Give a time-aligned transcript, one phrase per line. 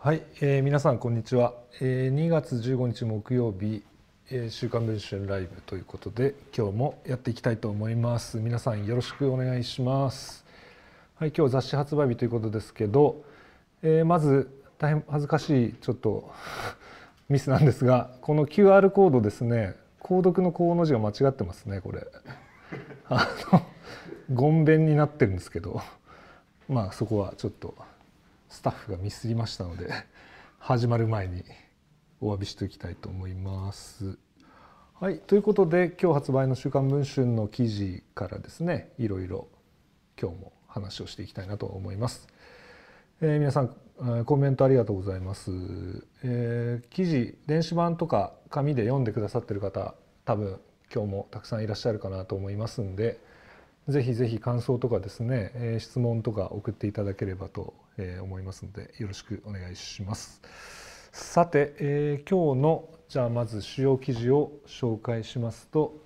[0.00, 3.82] はい、えー、皆さんこんにちは、えー、2月15日木曜日、
[4.30, 8.38] えー、週刊文春ライブということで今日もやっていきたいと思います。
[8.38, 10.44] 皆さんよろしくお願いします。
[11.16, 13.24] はい今日雑誌発売日ということですけど、
[13.82, 14.48] えー、まず
[14.78, 16.30] 大変恥ずかしいちょっと
[17.28, 22.06] ミスなんですがこの QR コードですね購読の「購」の字が間違ってますねこれ。
[23.08, 23.62] あの
[24.32, 25.80] ごんべんになってるんですけど
[26.68, 27.74] まあそこはちょっと
[28.48, 29.90] スタッフがミスりましたので
[30.58, 31.44] 始まる前に
[32.20, 34.18] お詫びしておきたいと思います。
[34.94, 39.48] はい、ということで今日発売の「週刊文春」の記事からですねいろいろ
[40.20, 42.26] 今日も話をしていきたいなと思います。
[43.20, 43.76] えー、皆さん
[44.24, 45.50] コメントありがとうございます。
[46.22, 49.94] えー、記事電子版とか紙で読んでくださってる方
[50.24, 50.60] 多分
[50.92, 53.20] 今日もたくさんいらっしゃるかなと思いますんで
[53.88, 60.40] ぜひぜひ感想とかですね、えー、質問とか送っていただければとえ思いますのでよろしくお願いします。
[61.12, 66.04] さて、えー、今日のじゃあまず主要記事を紹介しますと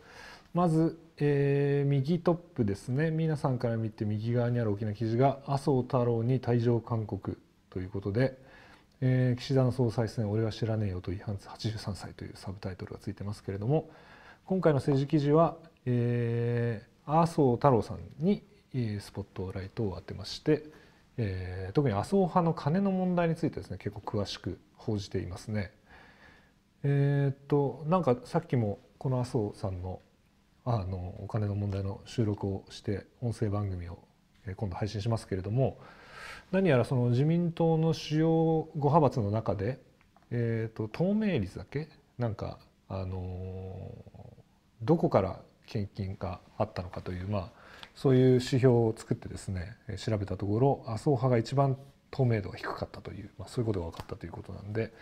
[0.55, 7.39] まず、えー、右トップですね皆さんから見て右側にある大きな記事が麻生太郎に退場勧告
[7.70, 8.38] ということで、
[9.00, 13.91] えー、岸田の総裁選俺は知らねえよと違反83歳というサブタイトルがついてますけれども
[14.47, 18.42] 今回の政治記事は、えー、麻生太郎さんに
[19.00, 20.64] スポットライトを当てまして、
[21.18, 25.72] えー、特に麻生派の金の問題についてですね結構詳しく報じていますね。
[26.84, 30.00] えー、っとなんかさっきもこの麻生さんの
[30.64, 33.98] あのお金の問題の収録をして音声番組を
[34.56, 35.78] 今度配信しますけれども
[36.52, 39.80] 何やらその自民党の主要5派閥の中で、
[40.30, 41.88] えー、と透明率だけ？
[42.19, 43.91] なんかあの
[44.82, 47.52] どこから献金があったのかという、まあ、
[47.94, 51.76] そういう指標を作ってですね調べたところ麻生派が一番
[52.10, 54.92] 透明度が低かったという、まあ、そういうことが分かったということなんで、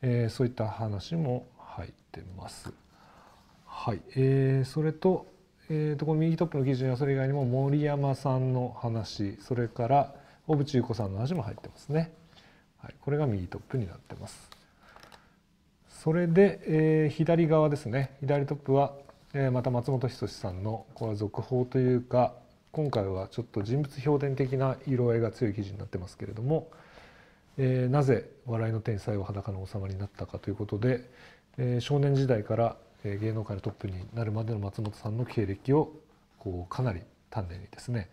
[0.00, 2.72] えー、そういった話も入ってます。
[3.66, 5.26] はい、えー、それと,、
[5.68, 10.14] えー、とこの右トップの記事にはそれ以外にも森山さんの話それから
[10.46, 12.12] 小渕優子さんの話も入ってますね。
[12.78, 14.50] はい、これが右トップになってます。
[15.88, 18.94] それで、えー、左側ですね左トップは
[19.34, 22.34] えまた松本人志さんのこれは続報というか
[22.70, 26.70] 今回はちょっと人物評伝的な色合いが強い記事になってますけれども、
[27.56, 31.08] えー、なぜ笑いの天才は裸の王様になったかということで、
[31.56, 35.92] えー、少年時代から芸能界のトップになるまでの松本さんの経歴を
[36.38, 37.00] こうかなり
[37.30, 38.10] 丹念にですね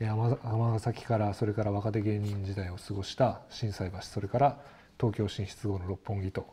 [0.00, 4.58] 尼崎からそれから若手芸人時代を過ごした心斎橋それから
[4.98, 6.46] 東京進出後の六本木と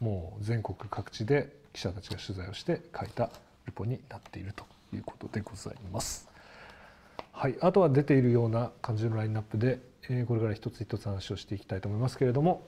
[0.00, 3.30] もう全国各地で記者たちが取材をして書いた
[3.66, 6.28] ルポになっているということでございます。
[7.32, 12.66] はい、あとは出ているような感じのラインナップで、えー、これから一つ一つ話をしていきたいと思いますけれども、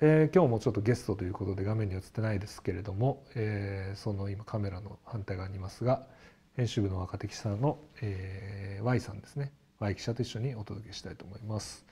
[0.00, 6.06] えー、今日もちょっとゲストということで画面に映ってないですけれども、えー、その今カメラの反対側にいますが
[6.56, 11.84] 編集部の若手記者の、えー、Y さんですね Y 記者と一緒にお届けしたいと思います。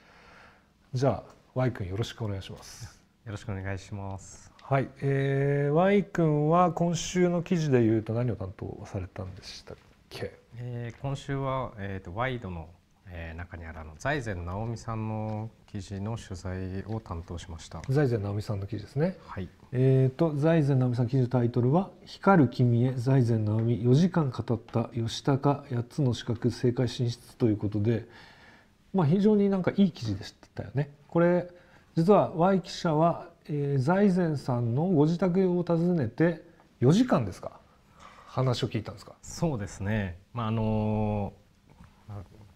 [0.93, 3.01] じゃあ Y 君よろしくお願いします。
[3.25, 4.60] よろしくお願いします。
[4.71, 9.77] はい、えー、Y 君は今週の記事でいうと何を担当されたんでしたっ
[10.09, 12.69] け、えー、今週は、えーと、ワイドの、
[13.09, 17.83] えー、中にあるあの財前直美さんの記事の取材を担当しました。
[17.89, 19.17] 財前直美さんの記事ですね。
[19.27, 19.49] はい。
[19.73, 28.07] えっ、ー、と財前直美さん記事タイトルは「光る君へ財前直美4時間語った吉高8つの資格正解進出」ということで
[28.95, 30.93] まあ非常になんかいい記事でしたよね。
[31.09, 31.49] これ
[31.97, 36.45] 実は Y 記者はえー、財前さんのご自宅を訪ねて
[36.81, 37.59] 4時間ですか？
[38.29, 39.15] 話を聞いたんですか？
[39.23, 41.33] そうですね、まああの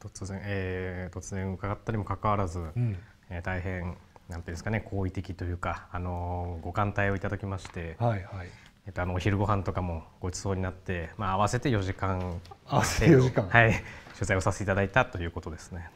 [0.00, 2.96] 突然、えー、突然伺ったにもかかわらず、うん、
[3.28, 3.96] えー、大変
[4.28, 8.48] なんていうんですかね好意的というか、あのご歓待をいただきまして、はいはい。
[8.86, 13.72] えっと、あのお昼ご飯とかもごちそうになって、まあ、合わせて4時間合わせて4時間、はい、
[14.14, 15.88] 取材をさせていただいたということですね。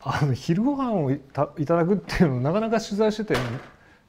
[0.00, 3.34] あの昼ご飯をいたいただくっていうのなかなか取材してて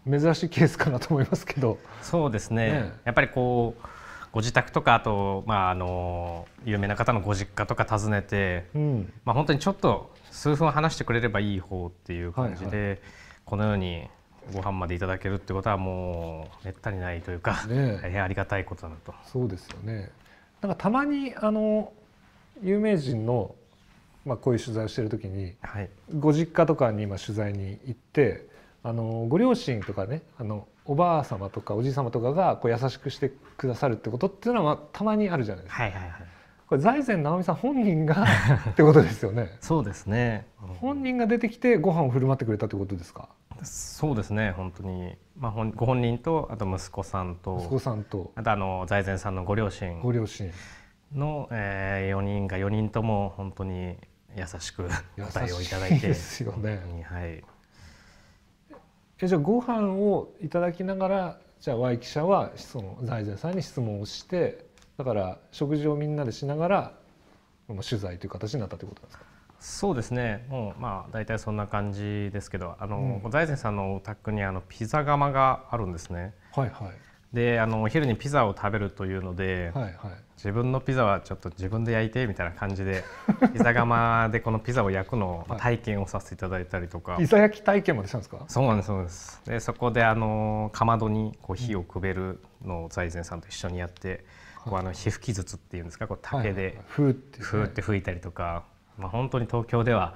[0.10, 1.78] 珍しいケースかなと思いますけど。
[2.02, 3.88] そうですね、ね、やっぱりこう
[4.32, 13.00] ご自宅とかあと、まあ、あの有名な方のご実家とか訪ねて、うん、まあ、本当にちょっと数分話してくれればいい方っていう感じで、はいはい、
[13.46, 14.08] このように
[14.54, 19.14] ご飯までいただけるってことはもうめったにないというか、ね、大変ありがたいことだなと。
[19.26, 20.12] そうですよね。
[20.62, 21.92] なんかたまにあの
[22.62, 23.56] 有名人の、
[24.26, 28.48] まあ、こういう取材をしている時に、はい、ご実家とかに今取材に行って
[28.88, 35.84] あのご両親とかねあのおばあ様とかおじい様とかがこう優しくしてくださるってことっていうのはたまにあるじゃないですか。
[35.84, 36.12] はいはいはい、
[36.68, 38.26] これ財前直美さん本人が
[38.72, 39.58] ってことですよね。
[39.60, 43.28] そうですね、うん、本人が出てきてご飯を振る舞ってくれたってことですか？
[43.64, 45.18] そうですね本当に。
[45.38, 48.32] まあご本人とあと息子さんと息子さんと。
[48.36, 50.00] あとあの財前さんのご両親。
[50.00, 50.50] ご両親。
[51.14, 53.98] の、えー、4人が4人とも本当に
[54.38, 54.88] 優しく
[55.18, 56.08] 答えをいただいて。
[56.08, 57.04] ですよね。
[57.06, 57.44] はい
[59.22, 64.66] えじゃあご飯をいただきながらじゃあ Y 記者はその財前さんに質問をして
[64.98, 66.94] だから食事をみんなでしながら
[67.68, 69.24] 取材という形になったということですか？
[69.60, 70.46] そうですね。
[70.50, 76.36] もうまあ大体そんな感じですけどあの、うん、財前さんのお宅にあのピザ窯があるんですね。
[76.54, 76.92] はいはい、
[77.34, 79.94] であのお昼にピザを食べるというので、はいはい、
[80.38, 83.04] 自分のピザはちょっと自分で焼いてみたいな感じで
[83.54, 88.46] ピザ窯でこのピザを焼くのを体験をさせていただいたりとか、ピザ焼き体験までしたんですか？
[88.48, 89.42] そうなんですそうです。
[89.46, 94.24] でそこであのかまどにこう火をくべるのを財前さんと一緒にやって、
[94.64, 96.08] こうあの皮膚傷っていうんですか？
[96.08, 98.64] こう竹でふーって、ふーって吹いたりとか、
[98.98, 100.16] まあ、本当に東京では、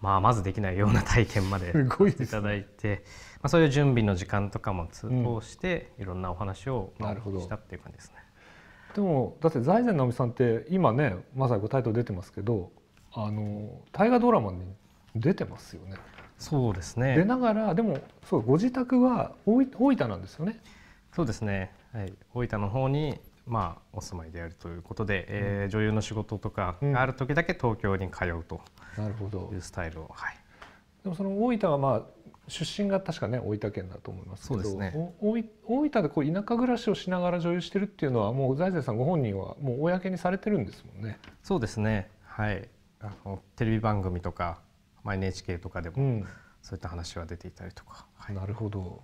[0.00, 1.72] まあ、まずできないような体験まで
[2.20, 3.02] いただいて、
[3.36, 5.08] まあ、そういう準備の時間とかも通
[5.42, 8.28] して、いろんなお話をしたっていう感じですね。
[8.94, 12.72] でもだって財前直美さんって今ねまさにタイトル出てますけど
[13.12, 14.64] あの大河ドラマに
[15.14, 15.96] 出てますよね。
[16.38, 20.60] そうですね出ながらでもそうご自宅は大分なんですよね。
[21.12, 28.60] そうですね、はい、大分の方にまあ、お住まいであるということで、うん、えー、女優の仕事とかがある時だけ東京に通うと
[29.52, 30.36] いうスタイルを、はい、
[31.02, 32.02] でもその大分はまあ
[32.48, 41.18] 出身が確かね大分県だと思いますけどそうです、ね、大分でこう田舎暮らしをしながら女優してるっていうのはもう財前さんご本人はもう公にされてるんですもんね。
[41.42, 42.10] そうですね。
[42.24, 42.68] はい。
[43.00, 43.12] あ。
[43.24, 44.60] のテレビ番組とか、
[45.04, 46.24] まあ、NHK とかでも、うん、
[46.62, 48.06] そういった話は出ていたりとか。
[48.16, 49.02] はい、なるほど。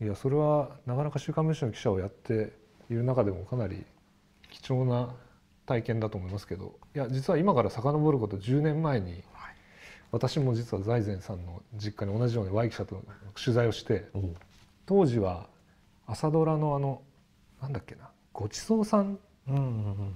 [0.00, 2.36] いやそれはなかなか「週刊文春」の記者をやってい
[2.94, 3.84] る中でもかなり
[4.50, 5.14] 貴重な
[5.66, 9.22] 体験だと思いますけどいや実は今から遡ること10年前に、
[10.12, 13.02] 私も実は財前さんの実家に同じように Y 記者と
[13.42, 14.06] 取材をして
[14.86, 15.46] 当時は
[16.06, 17.02] 朝ドラのあの
[17.62, 19.18] なんだっけな「ごちそうさん」っ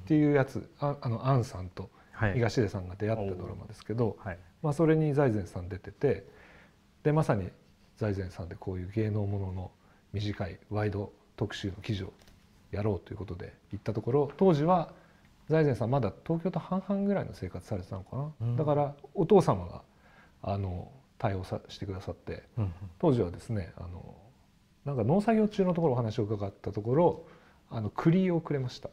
[0.07, 1.91] ていうやつ、ああのアンさんと
[2.35, 6.27] 東出さんが出会ったドラマですけど、はい、まあ、それに財前さん出てて
[7.03, 7.51] でまさに
[7.97, 9.71] 財前さんでこういう芸能ものの
[10.13, 12.13] 短いワイド特集の記事を
[12.75, 14.93] やろうということで行ったところ当時は
[15.49, 19.83] 財前さんまだ東京と半々ぐらいの生活されてたのかな、うん、だからお父様が
[20.43, 24.15] あの対応さしてくださって、うん、当時はですねあの
[24.85, 27.27] なんか農作業中のところお話を伺ったところ
[27.71, 28.91] あの栗をくれました。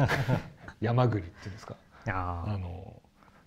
[0.80, 1.76] 山栗っていうんですか？
[2.06, 3.00] あの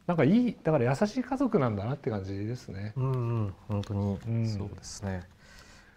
[0.06, 2.94] なんかいいだから優しい家族なんだなって感じですね。
[2.96, 5.24] うん、うん、本当に、うん、そうですね。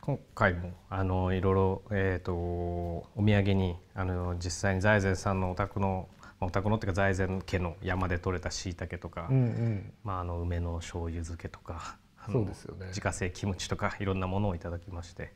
[0.06, 6.08] 今回もあのいろいろ、えーと、お土産にあの実際に財前さんのお宅の
[6.40, 11.96] お宅のっていうか財前家の山で採れたしいたけとか、うんうん、まあ、あの梅の醤油漬けとか
[12.30, 15.32] そうですよね自家製キムチとかいろんなものをいただきまして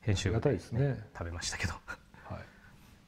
[0.00, 1.72] 編集で、ねですね、食べましたけど。
[1.72, 2.38] はい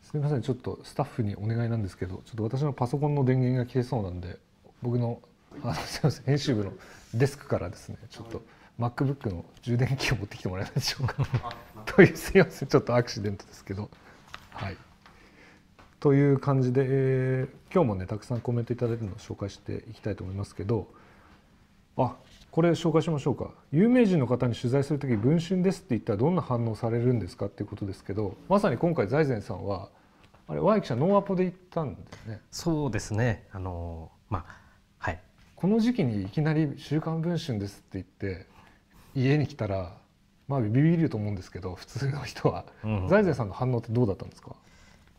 [0.02, 4.38] すみませんちょっとスタッフにお願いなんですけどちょっと私のパソコンの電源が切れそうなんで
[4.82, 5.20] 僕の
[5.62, 6.72] あすみません編集部の
[7.14, 8.42] デスクからですねちょっと。
[8.78, 11.16] MacBook の充電器を持ってきてもらえないでしょうか。
[11.86, 12.68] というすいません。
[12.68, 13.90] ちょっとアクシデントですけど。
[14.50, 14.76] はい。
[16.00, 20.88] という感じで、えー、今日もねたくさんコメントいただいてるのを紹介していきたいと思いますけど。
[21.96, 22.16] あ
[22.50, 23.50] これ紹介しましょうか。
[23.72, 28.36] 有名人の方に取材する時「文春です」って言ったらどんな反応されるんですかっていうことですけど。
[28.48, 29.90] まさに今回財前さんは
[30.46, 32.40] あれ Y 記者ノーアポで行ったんですね。
[32.50, 33.46] そうですね。
[33.52, 34.56] あのまあ
[34.98, 35.20] はい。
[35.56, 38.46] この時期にいきなり「週刊文春です」って言って
[39.14, 39.96] 家に来たら
[40.48, 44.54] まあビビると思うんですけど普通の人は、うん、財前さんの反応ってどうだったんですか？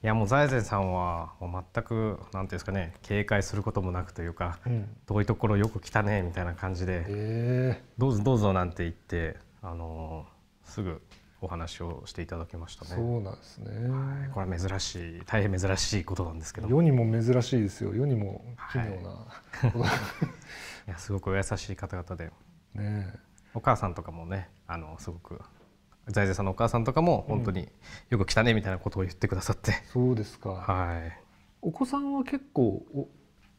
[0.03, 10.27] いやもう財前さんは全くなんていうんですかね警戒することもなくというか、うん、遠いところよく来たねみたいな感じで、えー、どうぞどうぞなんて言ってあの
[10.63, 11.01] すぐ
[11.41, 12.91] お話をしていただきましたね。
[12.95, 13.89] そうなんですね。
[13.89, 16.67] はい、これは珍しい大変珍しいことなんですけど。
[16.67, 17.93] 世にも珍しいですよ。
[17.93, 19.27] 世にも奇妙な、は
[19.63, 19.67] い、
[20.87, 22.31] いやすごくお優しい方々で。
[22.73, 23.13] ね。
[23.55, 25.41] お母さんとかもねあのすごく
[26.07, 27.67] 財前さんのお母さんとかも本当に
[28.09, 30.49] よく来たねみたいなことを言ってくださって、うん、そうですか。
[30.51, 31.19] はい。
[31.61, 33.07] お子さんは結構お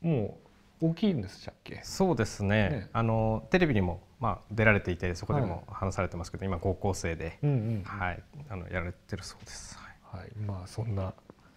[0.07, 0.39] も
[0.81, 1.81] う大きいんでしたっけ？
[1.83, 11.15] そうですね、ね、あのテレビにも、まあ、出られていてそこでも話されてますけど、はい、今高校生で、うんうん、はい、あのやられてるそうです、はい、はい、まあそんな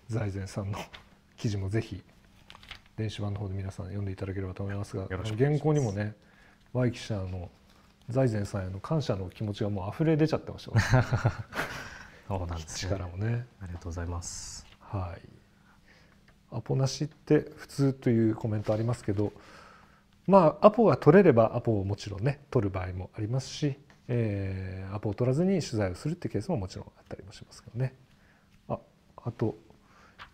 [0.08, 0.80] 財前さんの
[1.38, 2.02] 記事もぜひ
[2.96, 6.16] 電子版の方で皆さん読んでいただければと思いますが原稿にもね
[6.74, 7.50] Y 記者の
[8.10, 11.06] 財前さんへの感謝の気持ちがもう溢れ出ちゃってました、ね、
[12.28, 13.46] そうなんです、ね、力もね。
[13.62, 14.66] ありがとうございます。
[14.80, 15.40] はい。
[16.52, 19.32] アポなしって普通というコメントありますけど
[20.28, 27.94] まあアポが取れればアポをもちろんね取る場合もありますし、えー、アポを取らずに取材をするってケースももちろんあったりもしますけどね。
[28.68, 28.80] あ
[29.18, 29.56] あと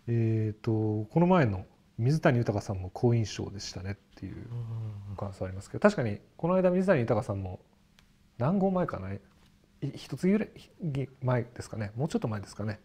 [0.06, 1.66] えっ、ー、とこの前の
[1.98, 4.36] 水谷豊さんも好印象でしたねっていう
[5.16, 7.60] 感想ありますけど確かにこの間水谷豊さんも
[8.38, 9.10] 何号前かな
[9.94, 11.92] 一つぐらい前ですかね。
[11.96, 12.80] もうちょっと前ですかね。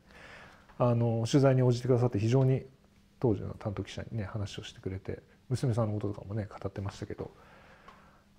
[0.77, 2.63] あの取材に応じてくださって非常に
[3.19, 7.31] 当時の担当記者にね話をしてくれて娘さんのこととかもね語ってましたけど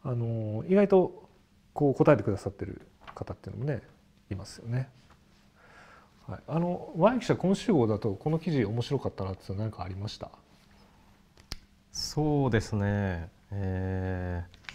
[0.03, 1.29] あの意外と
[1.73, 2.83] こう答えてくださってる
[3.15, 3.83] 方っていうのもね
[4.31, 4.89] いますよね。
[6.27, 10.31] はい、あの Y 記者今週号だとこの記事面白かったなって何かありました？
[11.93, 14.73] そうですね、えー、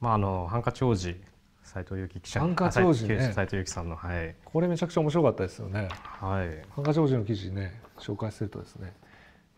[0.00, 1.16] まああのハンカチ王子
[1.64, 2.40] 斉藤由貴記者。
[2.40, 3.32] ハンカチ王子ね。
[3.34, 4.34] 斉藤由貴さんのはい。
[4.44, 5.88] これめちゃくちゃ面白かったですよね。
[6.02, 6.64] はい。
[6.70, 8.94] ハンカチ王子の記事ね紹介するとですね、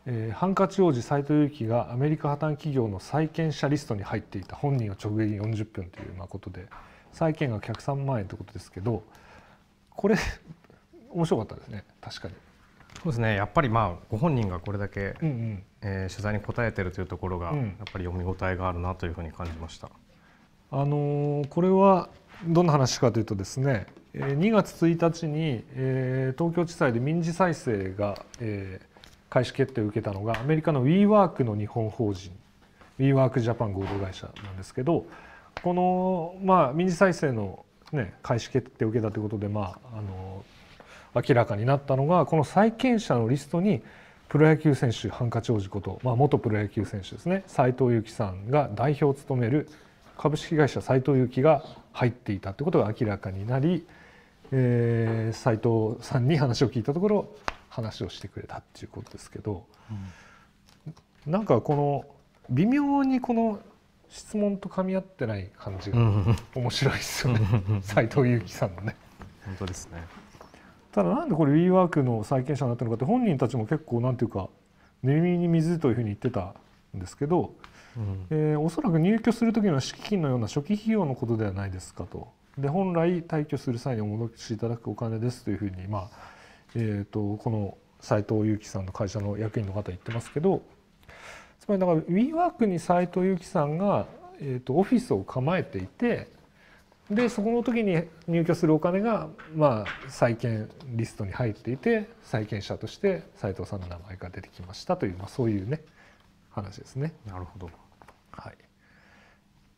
[0.07, 6.66] えー、ハンカチ王子斉藤由貴がアメリカ破綻企業の債権者リストに入っていた本人を直撃40分というまあことで。
[7.12, 9.02] 債権が103万円ということですけど
[9.90, 10.16] これ
[11.11, 11.85] 面白かったですね。
[12.00, 12.35] 確かに
[13.02, 13.37] そうですね。
[13.37, 17.57] やっぱりまあご本人がこれだけ、うんうん、えー、取材に答えてるというところが、やっ
[17.93, 19.88] ぱり読み応えがあるなというふうに感じました。
[20.71, 22.11] あのー、これは
[22.47, 32.33] どんな話かというとですね2月1日に、えー、東京地裁で民事再生が、えー、開始決定を受けたのがアメリカの WeWork の日本法人
[32.99, 35.07] WeWork ジャパン合同会社なんですけど
[35.62, 40.45] この、まあ、民事再生の、ね、開始決定を受けたということで、まあ、あの
[41.27, 43.83] 明らかになったのがこの債権者のリストに
[44.29, 47.45] プロ野球選手ハンカチ王子こと、まあ、元プロ野球選手ですね。
[47.47, 49.69] 斎藤佑樹さんが代表を務める
[50.19, 53.87] 株式会社斎藤佑樹が入っていたということが明らかになり、
[54.53, 57.29] えー、斉藤さんに話を聞いたところ
[57.71, 59.65] 話をしてくれたっていうことですけど、
[61.27, 62.05] うん、なんかこの
[62.51, 63.61] 微妙にこの
[64.11, 65.99] 質問と噛み合ってない感じが
[66.55, 67.41] 面白いですよね。
[67.83, 68.97] 斎藤佑樹さんのね。
[69.45, 70.18] 本当ですね
[70.99, 74.49] ただなんでこれ WeWork の債権者になったのかって本人たちも結構なんていうか
[75.05, 76.57] 寝耳に水というふうに言ってた
[76.97, 77.55] んですけど、
[77.97, 82.26] うん、えー、おそらく入居する時の敷金のような初期費用のことではないですかと。
[82.59, 86.19] で本来退去する際にお戻しいただくお金ですというふうに、まあ
[86.75, 90.62] えーと、この斉藤佑樹さんの会社の役員の方言ってますけど
[91.61, 94.07] つまりだから WeWork に斉藤佑樹さんが、
[94.40, 96.26] えーとオフィスを構えていて
[97.11, 105.83] でそこの時に入居するお金が、まあ、債権リストに入っていて債権者として斉藤さんの名前が出てきましたという、まあ、そういうね
[106.50, 107.15] 話ですね。
[107.27, 107.71] なるほど、
[108.33, 108.55] はい、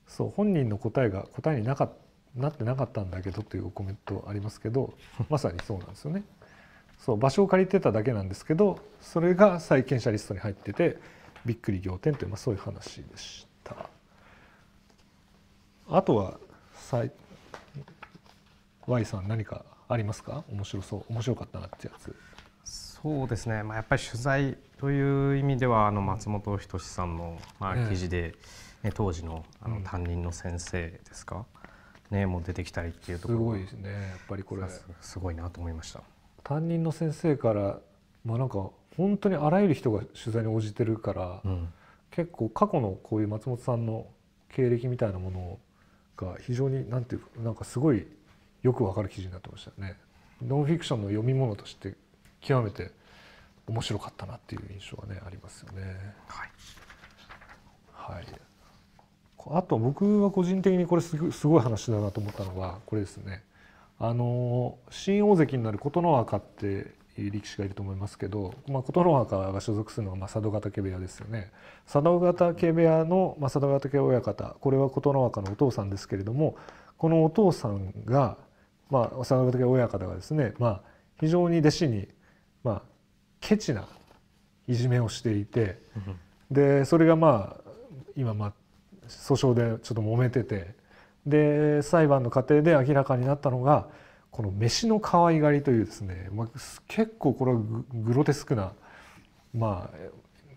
[0.08, 1.90] そう本人の答えが答えになか
[2.34, 4.94] なってなかったんだけどというコメントありますけど
[5.30, 6.25] まさにそうなんですよね。
[6.99, 10.99] そう場所を借りてただけなんですけどそれが債権者リストに入ってて
[11.46, 13.88] びっくり仰天という、まあ、そういう話でした。
[15.88, 16.38] あとは
[18.87, 20.44] Y さん何かありますか？
[20.50, 21.04] 面白そう。
[21.12, 22.14] 面白かったなってやつ。
[22.64, 28.35] そうですね、まあ、やっぱり取材という意味ではあの松本人志さんのまあ記事で、
[28.82, 31.47] ね、当時のあの担任の先生ですか、
[32.11, 33.38] ね、もう出てきたりっていうところ。
[33.38, 33.90] すごいですね。
[33.90, 34.62] やっぱりこれ。
[35.00, 36.02] すごいなと思いました。
[36.42, 37.78] 担任の先生から
[38.25, 41.68] まあなんか本当にあらゆる人が取材に応じてるから、うん、
[42.11, 44.06] 結構過去のこういう松本さんの
[44.50, 45.59] 経歴みたいなものを
[46.24, 48.06] が非常になんていうかなんかすごい
[48.62, 49.96] よくわかる記事になってましたね。
[50.42, 51.94] ノンフィクションの読み物として
[52.40, 52.90] 極めて
[53.66, 55.82] 面白かったなっていう印象がねありますよね。
[56.26, 56.50] はい。
[57.92, 58.26] はい。
[59.52, 63.42] あと僕は個人的にこれすごい話だなと思ったのはこれですね。
[63.98, 71.50] あの新大関になる琴ノ若っていう力士がいると思いますけど、まあ、琴ノ若が所属するのは佐渡ヶ嶽部屋ですよね。
[71.84, 76.56] 佐渡ヶ嶽部屋の、まあ、佐渡ヶ嶽親方これは琴ノ若のお父さんですけれども
[76.98, 78.36] このお父さんが、
[78.90, 80.80] まあ、佐渡ヶ嶽親方がですね、まあ、
[81.20, 82.08] 非常に弟子に、
[82.64, 82.82] まあ、
[83.40, 83.86] ケチな
[84.66, 85.80] いじめをしていて、
[86.50, 87.70] でそれがまあ
[88.16, 88.52] 今まあ
[89.08, 90.74] 訴訟でちょっと揉めてて
[91.26, 93.88] で裁判の過程で明らかになったのが
[94.30, 96.49] この飯の可愛がりというですね、まあ、
[96.88, 97.60] 結構これは
[97.92, 98.72] グロテスクな、
[99.54, 99.96] まあ、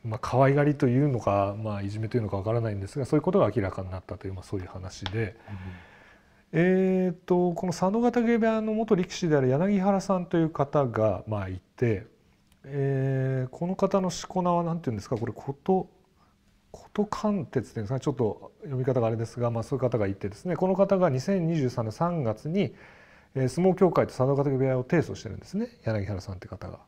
[0.03, 5.35] まあ可愛がりというのか、まあ、いじめというのかわからないんですがそういうことが明らかになったという、まあ、そういう話で、
[6.51, 12.05] うん、えーと、この佐野ヶ嶽部屋の元力士である柳原さんという方が、まあ、いて、
[12.65, 15.17] えー、この方のしこ名は何て言うんですか？
[15.17, 15.89] これこと
[16.71, 17.99] 琴貫徹っていうんですか？
[17.99, 22.73] ちょっと読み方があれですが、まあ、そういう方がいてですねこの方が2023年3月に
[23.35, 26.79] 相撲協会と佐渡ヶ嶽部屋を提訴してるんですね柳原さんって方が。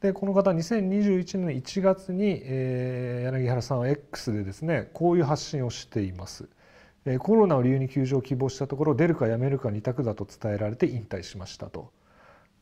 [0.00, 6.48] でこの方2021年1月に、えー、柳原さんは X でですねこういう発信をしています。
[7.06, 11.90] えー、コロナを理由に休場を希望したところ出るか辞めるか2択だと伝えられて引退しましたと。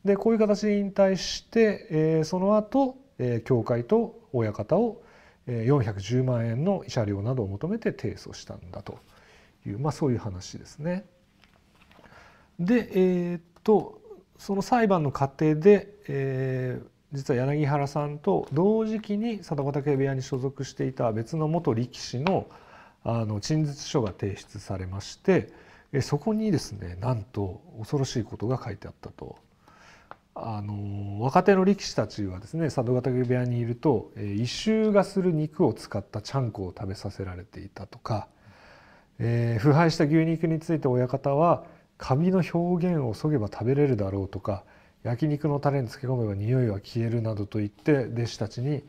[0.05, 5.01] でこういう形で引退して、えー、その後、えー、教会と親方を
[5.47, 8.99] 410万円の慰謝料などを求めて提訴したんだと
[9.65, 11.05] いう、まあ、そういう話ですね。
[12.59, 14.01] で、えー、っと
[14.37, 22.47] その裁判の過程で、えー、実は柳原さんと同時期に佐渡畑部屋に所属していた別の元力士の
[23.05, 25.51] あの陳述書が提出されまして
[26.01, 29.37] そこにですねなんと恐ろしいことが書いてあったと。
[30.35, 38.27] あの若手の力士たちはですね佐渡ヶ嶽部屋にいると異臭がする肉を使ったちゃんこを食べさせられていたとか、
[39.19, 41.65] えー、腐敗した牛肉について親方は
[42.03, 44.65] カビの表現をそげば食べれるだろうとか
[45.03, 48.83] 焼肉のタレに漬け込めば匂いは消えるなどと言って弟子たちに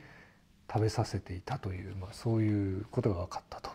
[0.69, 3.71] 食べさせていたという、まあ、そういうことが分かったと。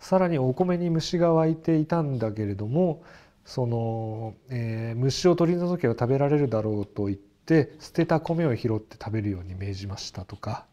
[0.00, 3.02] さらにお米に虫が湧いていたんだけれども
[3.44, 10.64] その、えー、虫を取り除けば食べられるだろうと言って捨てた米を拾って食べるように命じましたとか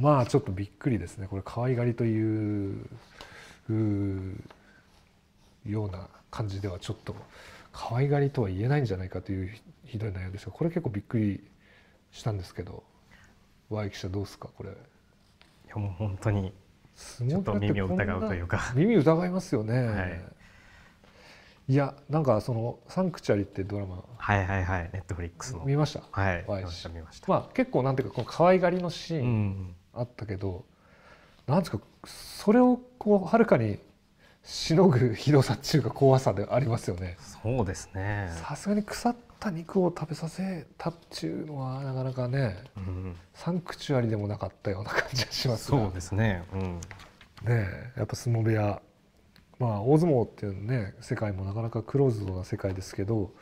[0.00, 2.86] まあちょっとびっくりですねこれ可愛がりという
[5.66, 7.14] ような感じではちょっと
[7.72, 9.50] 可愛がりとは言えないんじゃないかという
[9.84, 11.44] ひどい内容ですがこれ結構びっくり
[12.10, 12.82] したんですけど
[13.70, 14.48] Y 記者どうですか？
[14.56, 14.70] これ。
[14.70, 14.72] い
[15.68, 16.52] やもう本当に
[16.96, 18.72] ちょっと耳を疑うというか。
[18.74, 20.20] 耳疑いますよね、はい、
[21.68, 24.02] いやなんかその「サンクチュアリ」ってドラマ。
[24.16, 24.90] はいはいはい。
[24.92, 25.64] ネットフリックスの。
[25.64, 26.02] 見ました？
[26.10, 27.28] はい見ました見ました。
[27.28, 30.64] まあ結構なんていうかこの可愛がりのシーンあったけど、
[31.46, 33.78] うん、なんですかそれをこうはるかに
[34.44, 37.16] しのぐひどさっていうか怖さでありますよね。
[37.42, 38.30] そうですね。
[38.36, 46.80] さすがに腐った肉を食べさせたっていうのはなかなかね、うん、サンクチュアリでもなかったような感じがしますそうですね、うん、
[47.46, 48.80] ねやっぱ相撲部屋
[49.58, 53.32] まあ大相撲っていうね世界もなかなかクローズドな世界ですけど、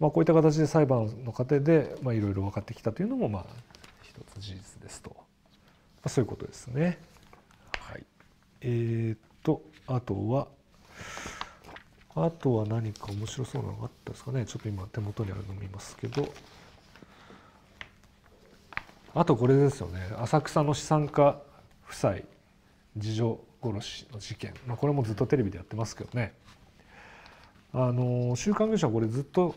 [0.00, 3.44] まあ、こういった形で裁判の過程でいろいろ分かってきたというのもまあ
[4.02, 5.22] 一つ事実ですと、ま
[6.04, 6.98] あ、そういうことですね。
[7.78, 8.04] はい、
[8.62, 10.48] えー、っとあとは
[12.16, 14.46] あとは何か面白そうなのがあったですかね。
[14.46, 16.32] ちょっと今手元にあるの見ますけど。
[19.16, 20.00] あとこれですよね。
[20.18, 21.40] 浅草の資産家
[21.88, 22.16] 夫妻
[23.00, 26.34] 次女殺しの事件、まあ、これもずっとテレビでやってますけどね。
[27.72, 29.56] あの週刊文春はこれずっと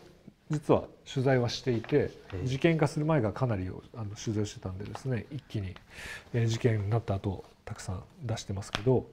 [0.50, 2.10] 実は取材はしていて
[2.44, 5.74] 事件化する前がかなりあの取材をしてたんでですね一気に
[6.46, 9.06] 事件になった後たくさん出してますけど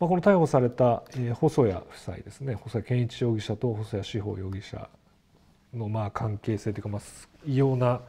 [0.00, 2.54] まあ、この逮捕された、えー、細谷夫妻ですね。
[2.54, 4.88] 細谷健一容疑者と細谷志保容疑者
[5.74, 7.02] のまあ関係性というか、まあ、
[7.46, 8.00] 異様な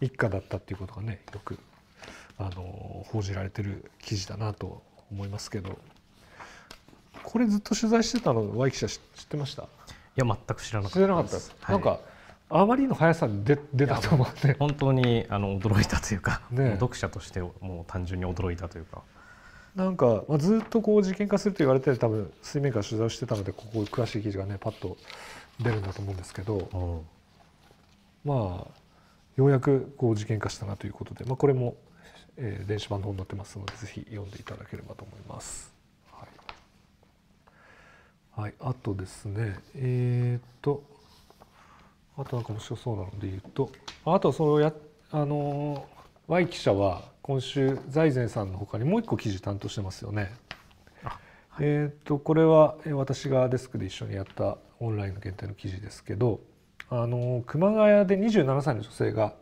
[0.00, 1.58] 一家だったっていうことがねよく
[2.38, 5.78] あの報じられてる記事だなと思いますけど。
[7.22, 9.62] これずっと取材してたの Y 記者知ってました？
[9.62, 9.66] い
[10.16, 12.00] や全く知らなかった知らなかったです、はい、なんか
[12.50, 14.54] あまりの速さで出出たと思って。
[14.58, 19.02] 本当にあの驚いたというか、ね、読者としてもう単純に驚いたというか
[19.74, 24.96] なんか、まあ、ずっとこう事件化すると言われて多分水面から取材をしてたのでここ詳しい記事がねパッと
[25.60, 27.04] 出るんだと思うんですけど、
[28.24, 28.84] まあ
[29.36, 31.74] ようやくこう事件化したなということで、まあ、これも、
[32.36, 35.72] えー、電子版の本に載ってますのでぜひ読んでいただければと思います。
[36.12, 36.26] は
[38.38, 40.82] い、はい、あとですねえー、っと
[42.16, 43.70] あとなんか面白そうなので言うと
[44.04, 44.72] あとそのや
[45.10, 45.86] あの
[46.26, 50.32] Y 記者は今週財前さんのほかにもう一個記事担当してますよね。
[51.02, 51.16] はい、
[51.60, 56.40] えっ、とこれは私がデスクで一緒にやったオンラインの限定の記事ですけど
[56.88, 59.34] あの熊谷で27歳の女性が、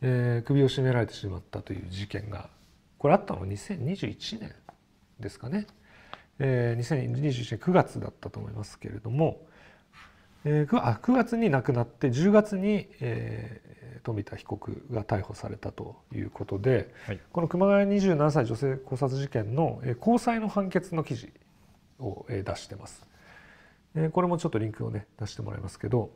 [0.00, 2.50] えー、首を絞められてしまったという事件が
[2.98, 4.54] これあったのは2021年
[5.18, 5.66] ですかね、
[6.38, 9.40] えー、2021年9月だったと思いますけれども、
[10.48, 13.60] えー、9, あ9月に亡くなって10月に、え
[14.04, 21.32] 富田被告が逮捕されたということで、はい、この熊谷27歳女性絞殺事件の高裁の判決の記事
[21.98, 23.04] を出してます。
[24.12, 26.12] これもちょっとリンクをね出してもらいますけど、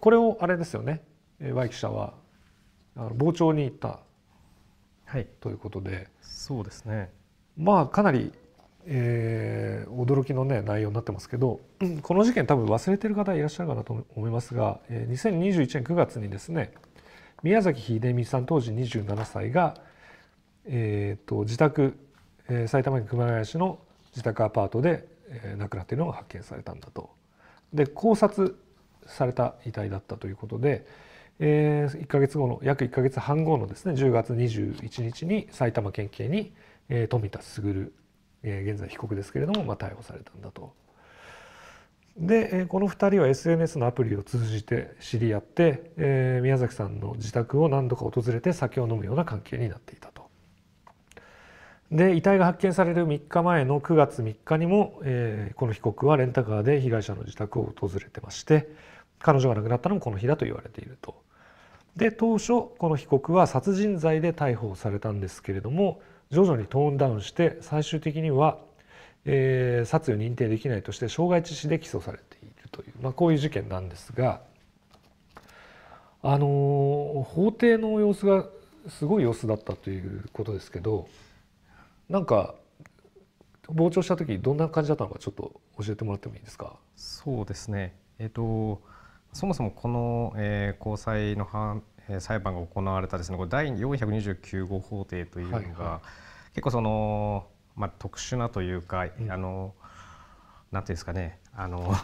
[0.00, 1.02] これをあれですよね。
[1.40, 2.14] Y 記者は
[2.94, 4.00] 傍聴に行った、
[5.04, 6.08] はい、ということで。
[6.22, 7.10] そうですね。
[7.58, 8.32] まあかなり、
[8.86, 11.60] えー、驚きのね内容になってますけど
[12.02, 16.72] この事件多分忘れてる方いらっしゃるかなと思いますが2021年9月にですね
[17.42, 19.76] 宮崎秀美さん当時27歳が、
[20.66, 21.98] えーと、自宅、
[22.48, 23.78] えー、埼玉県熊谷市の
[24.12, 27.10] 自宅アパートで、えー、亡くなっているのが発見されたんだと。
[27.72, 28.56] で考察
[29.06, 30.86] された遺体だったということで、
[31.38, 36.52] えー、1か月後の約1か月半後のですね10月21日に埼玉県警に、
[36.88, 37.92] えー、富田卓、
[38.42, 40.72] えー、現在被告ですけれども、まあ、逮捕されたんだと。
[42.16, 50.28] で、えー、この2人は SNS のアプリを通じて知り合って、えー、宮崎さんの自宅を何度か訪れて酒を飲むような関係になっていたと。
[51.90, 58.68] で遺体が発見される3日前の9月3日にも、えー、この被告はレンタカーで被害者の自宅を訪れてまして
[59.18, 61.20] 彼女が亡くなったのもこの日だと言われていると。
[61.96, 68.58] で当初この被告は殺人罪で逮捕されたんですけれども徐々にトーンダウンして最終的には、
[69.24, 74.40] えー、殺意を認定できないとして傷害致死で起訴されているという、まあ、こういう事件なんですが、
[76.22, 78.46] あのー、法廷の様子が
[78.88, 81.08] すごい様子だったということですけど
[82.08, 82.54] なんか
[83.68, 86.76] 傍聴した時どんな感じだったのかちょっと教えてもらってもいいですか？
[86.96, 87.94] そうですね。
[88.18, 88.82] え、ー、と
[89.32, 91.82] そもそもこの、えー、高裁の判、
[92.18, 97.46] 裁判が行われたですねこれ第429号法廷というのが、はいはい、結構その、
[97.76, 99.74] まあ、特殊なというか、うん、あの
[100.72, 101.94] なんていうんですかねあの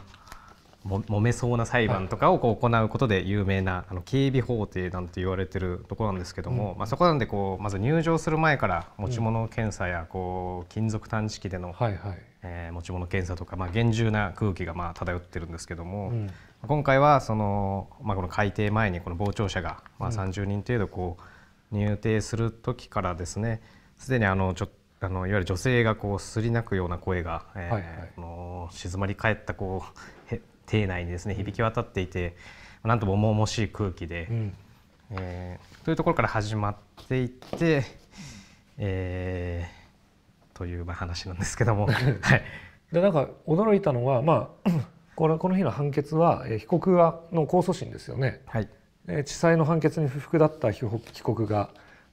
[0.86, 16.30] も揉めそうな裁判とかをこう行うことで有名なあの警備法廷なんて言われてるところなんですけども、うん、まあ、そこなんでこうまず入場する前から持ち物検査やこう金属探知機での、はいはい、えー、持ち物検査とか、まあ、厳重な空気がまあ漂ってるんですけども、うん、
[16.62, 21.16] 今回はその、まあ、この改定前にこの傍聴者がまあ30人程度こ
[21.72, 23.60] う入廷する時からですね
[23.98, 24.68] すでにあのちょ
[25.00, 27.82] あのいわゆる女性がこうすり泣くような声が、えーはいはい、
[28.16, 29.84] この静まり返ったこ
[30.32, 32.36] う邸内にですね響き渡っていて、
[32.82, 34.54] うん、なんとも重々しい空気で、うん、
[35.10, 36.76] えー、というところから始まっ
[37.08, 37.84] ていって、
[38.78, 41.86] えー、というまあ話なんですけども。
[41.92, 41.92] は
[42.36, 42.42] い、
[42.90, 44.70] でなんか驚いたのは、まあ、
[45.16, 48.42] このこの日の判決は、えー、被告はの控訴審ですよね。
[48.46, 48.68] はい
[49.08, 50.82] えー、地裁の判決に不服だった被
[51.22, 51.70] 告が、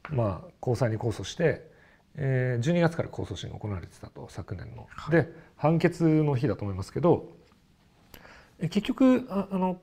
[0.09, 1.69] まあ、高裁に控訴して、
[2.15, 4.87] えー、12月から控訴審が行われてたと昨年の。
[5.11, 7.29] で判決の日だと思いますけど
[8.61, 9.75] 結局ああの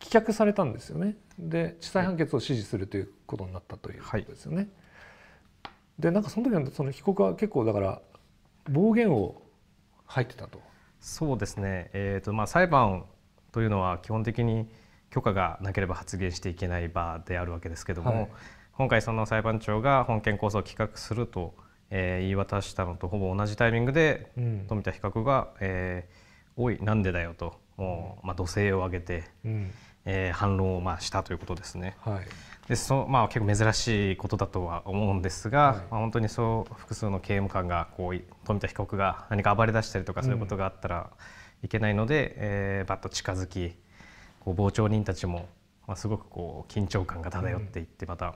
[0.00, 4.56] 棄却されたんですよねで地裁判決を支持するということになったということですよね。
[4.56, 4.68] はい、
[6.00, 8.02] でなんかその時はその被告は結構だから
[8.68, 9.40] 暴言を
[10.06, 10.60] 入ってたと。
[11.00, 13.04] そうですね、えーとまあ、裁判
[13.52, 14.68] というのは基本的に
[15.10, 18.28] 許可がなければ発言していけない場であるわけですけども、はい、
[18.72, 21.54] 今回その裁判長が本件控訴を棄却すると、
[21.90, 29.70] えー、言い渡したのとほぼ同じタイミングで、うん、富田被告が「えー、おいなんでだよ」ともう、まあ、土星を上げて、うん、
[30.04, 31.96] えー、反論をまあしたということですね。
[32.00, 32.26] はい、
[32.68, 41.10] でそまあ、結構珍しいことだとは思うんですが、はい、まあ、本当にそう複数の刑務官がこう富田被告が何か暴れ出したりとかそういうことがあったら
[41.62, 43.76] いけないので、うん、えー、バッと近づき
[44.40, 45.48] こう傍聴人たちも、
[45.86, 48.26] まあ、すごくこう緊張感が漂っていってまた。
[48.26, 48.32] うん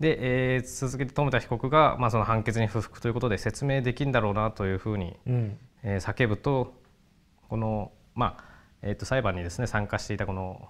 [0.00, 6.72] で、えー、続けて富田被告が、まあ、その判決に不服ということで説明できるんだろうなというふうに、うん、えー、叫ぶと
[7.48, 8.44] このまあ
[8.82, 10.68] えー、と裁判にですね参加していたこの、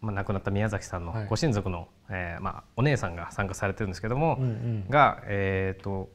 [0.00, 6.10] まあ、亡くなった宮崎さんのご親族の、はい、えー、まあ、お姉さんが参加されてるんですけども、うんうん、が、えーと、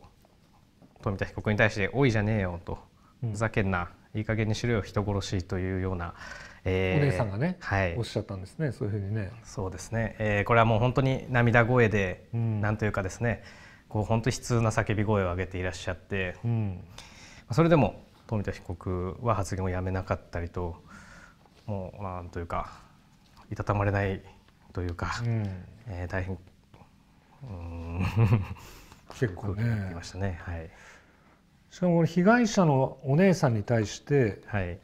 [1.01, 2.79] 富田被告に対して「おいじゃねえよ」と
[3.21, 6.15] 「ふざけんな、いい加減にしろよ人殺し」というような、
[6.63, 9.31] えー、お姉さんがね、はい、おっしゃったんですねそういうふうにね。
[9.43, 13.43] そうですね、えー、これはもう本当に涙声で、うん、なんというかですね
[13.87, 16.83] こう本当に悲痛な叫び声を上げていらっしゃって、うん、
[17.51, 20.83] それでも富田被告は発言をやめなかったりと
[21.67, 22.84] もうなんというか
[23.51, 24.21] いたたまれない
[24.73, 25.43] というか、うん、
[25.87, 26.37] えー、大変
[27.43, 28.05] うん
[29.19, 30.69] 結構ねましたね、はい、
[31.69, 34.79] しかも被害者のお姉さんに対して「はい、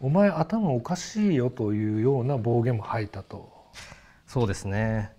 [0.00, 3.50] お前頭おかしいよ」というような暴言も吐いたと。
[4.26, 5.12] そうですね。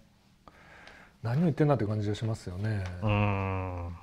[1.22, 2.84] 何を言ってんだという感じがしますよね。
[3.04, 3.96] うん。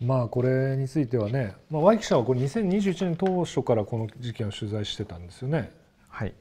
[0.00, 5.70] まあこれについてはね、まあ、Y 記者はこれ2021年当初からこの事件を取材してたんですよね。
[6.08, 6.34] はい、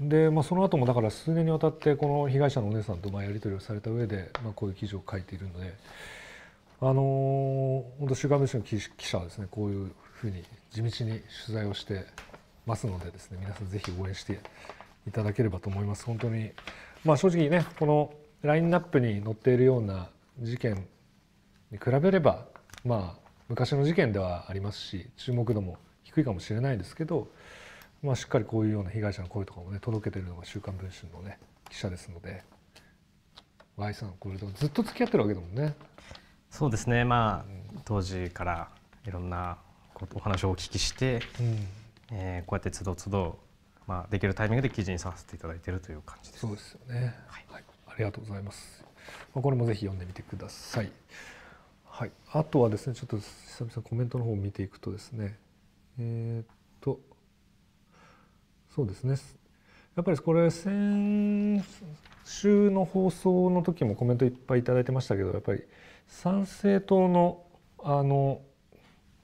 [0.00, 5.74] で、まあ、その後もだから数年にわたってこの被害者のお姉さんとまあやり取りをされた上で、まあ、こういう記事を書いているので、
[6.80, 12.06] あのー、本当週刊文春の記者はですねこういうふうに地道に取材をして
[12.66, 14.40] ますのでですね皆さんぜひ応援して
[15.06, 16.04] いただければと思います。
[16.04, 16.52] 本当に
[17.04, 20.08] まあ、正直ねこのラインナップに載っているような
[20.40, 20.86] 事件
[21.70, 22.46] に比べれば
[22.84, 27.28] まあ昔の事件ではありますし注目度も低いかもしれないですけど、
[28.02, 32.42] まあ、しっかりこういうような被害者の声とかもね届けてるのが「週刊文春」のね記者ですので
[33.76, 35.74] Y さんこれとずっと付き合ってるわけだもんね。
[36.50, 38.70] そうですねまあ、うん、当時から
[39.06, 39.58] いろんな
[40.14, 41.68] お話をお聞きして、うん、
[42.12, 43.38] えー、こうやってつどつど
[43.90, 46.46] まあ、できるタイミングで記事にさせていただいているという感じです。
[46.46, 48.84] そうですよね、はい、はい、ありがとうございます。
[49.34, 50.92] まあ、これもぜひ読んでみてください。
[51.84, 55.36] はい、あとはですねちょっと久々コメントの方を見ていくとですね
[55.98, 56.46] えー、っ
[56.80, 57.00] と
[58.74, 59.16] そうですね
[59.96, 61.64] やっぱりこれ先
[62.24, 65.64] 週の放送の時もコメントいっぱい頂いてましたけどやっぱり
[66.06, 67.44] 参政党の
[67.82, 68.42] あの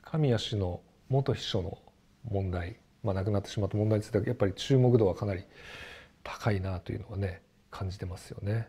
[0.03, 1.79] 神谷氏の元秘書の
[2.31, 5.45] 問題、まあ、亡くなってしまった問題についてはやっぱり注目度はかなり
[6.25, 8.69] 高いなというのはね感じてますよね。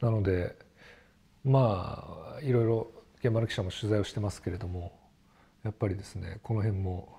[0.00, 0.56] なので
[1.44, 4.98] まあいろいろ現場の記者も取材をしてますけれども
[5.64, 7.17] やっぱりですねこの辺も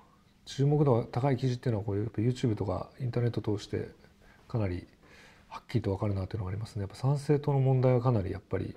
[0.56, 3.88] 注目度が高い記事っていうのはこれやっぱ YouTube とかインターネット通して
[4.48, 4.86] かなり
[5.48, 6.80] はっきりと分かるなというのがありますね。
[6.82, 8.74] やっぱ参政党の問題はかなりやっぱり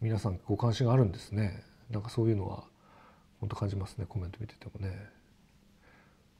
[0.00, 1.62] 皆さんご関心があるんですね。
[1.90, 2.62] なんかそういうのは
[3.40, 5.08] 本当感じますねコメント見ててもね。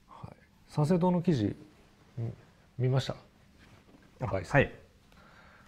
[0.09, 0.37] はい、
[0.69, 1.57] 参政党の記事
[2.79, 3.17] 見ました？
[4.27, 4.73] はい。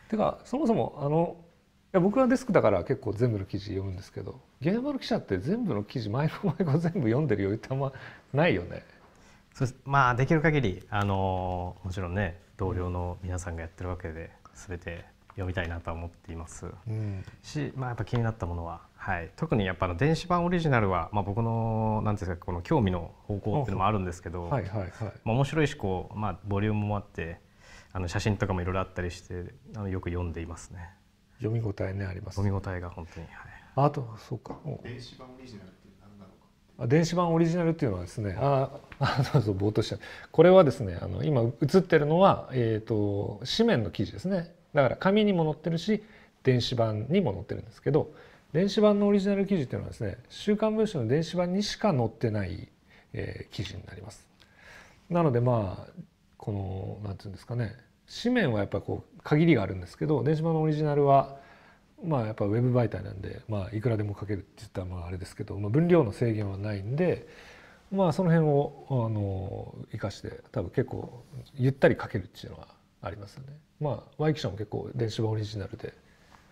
[0.09, 1.37] てかそもそもあの
[1.93, 7.93] いや僕はデスクだから結構全部の記事読むんですけど現場の記者って全部の記事毎度毎度全部読んでる余裕ってあんま
[8.33, 8.85] ないよね。
[9.59, 27.41] そうまあできる限りあのもちろんね同僚の皆さんがやってるわけで全て読みたいなとは思っています、うん、し、まあ、やっぱ気になったものは、はい、特にやっぱの電子版オリジナルは、まあ、僕のなんていうかこの興味の方向っていうのもあるんですけど、はいはいはい、まあ、面白いしこう、まあ、ボリュームもあって
[27.93, 30.91] あの写真とかもいろいろあったりしてあのよく読んでいますね。
[31.39, 33.37] 読み応えねあります、読み応えが本当に、はい、
[33.87, 34.57] あとそうか。
[34.85, 35.78] 電子版オリジナル
[36.87, 39.99] 電子版オリジナルっていうのはですねあ あそうそうぼーっとした
[40.31, 46.05] これはですねあの今映ってるのは、えーと、紙面の記事ですねだから紙にも載ってるし
[46.45, 48.13] 電子版にも載ってるんですけど
[48.53, 52.69] 電子版のオリジナル記事っていうのはですね「週刊文春」の電子版にしか載ってない、
[53.13, 54.27] えー、記事になります。
[55.11, 55.93] なのでまあ
[56.37, 57.75] このなんていうんですかね
[58.23, 61.37] 紙面はやっぱこう限りがあるんですけど電子版のオリジナルは
[62.05, 67.27] まあやっぱウェブ媒体なんで、まあ、いくらでも書けるって言ったらまああれですけど、まあ、分量の制限はないんで
[67.91, 72.69] まあその辺をあの生かして多分結構ゆったり書けるっていうのは
[73.03, 73.57] ありますよね。
[73.81, 75.95] まあ Y 記者も結構電子版オリジナルで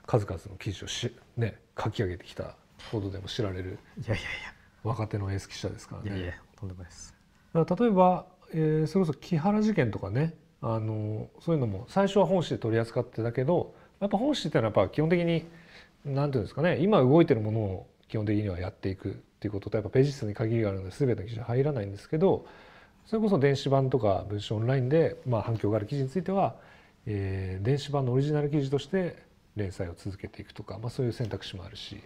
[0.06, 2.56] 数々の記事をし、ね、書き上げてきた
[2.90, 4.20] ほどでも知られるいやいやいや
[4.84, 6.16] 若手のエース記者ですからね。
[6.16, 7.14] いやいやとんでもないです。
[7.54, 15.44] 例えば、えー、それこそ木原事件とかねあのそういうのも最初は本誌で取り扱ってたけどやっぱ本誌っていうのはやっぱ基本的に
[16.04, 22.46] 何ていうんですかね今動いてるものを基本的にはやっていくっていうこととやっぱページ数に限りがあるので全ての記事は入らないんですけど
[23.06, 26.56] それこそ電子版とか文章オンラインで、まあ、反響がある記事については、
[27.06, 29.16] えー、電子版のオリジナル記事として
[29.54, 32.00] 連載を続けていくとか、まあ、そういう選択肢もあるし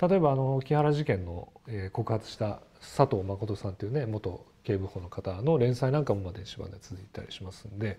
[0.00, 7.98] 例えばあの木原事件の、えー、告発した佐藤誠さんっていうね元警部補の方の連載なんかもまあ電子版で続いたりしますんで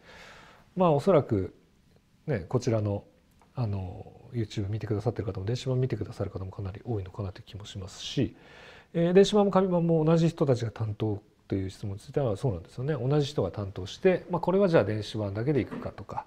[0.76, 1.54] まあおそらく
[2.28, 3.04] ねこちらの
[3.56, 8.36] あの YouTube 見てくださってる方も電子版見てくださる方もかなり多いのかなという気もしますし、
[8.94, 16.26] えー、電子版も紙版も同じ人たちが担当という質問についてはそうなんですよね同じ人が担当して、まあ、これはじゃあ電子版だけでいくかとか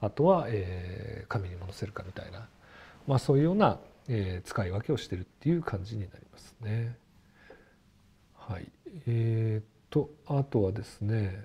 [0.00, 2.46] あとは、えー、紙にも載せるかみたいな、
[3.06, 6.96] まあ、そういうような、えー、使い分けをしてるっていう感じになりますね。
[8.36, 8.66] はい、
[9.06, 11.44] えー、とあとはですね